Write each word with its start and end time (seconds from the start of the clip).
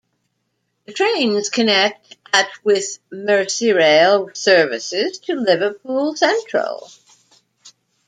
Trains 0.95 1.49
connect 1.51 2.17
at 2.33 2.49
with 2.63 2.97
Merseyrail 3.13 4.35
services 4.35 5.19
to 5.19 5.35
Liverpool 5.35 6.15
Central. 6.15 6.89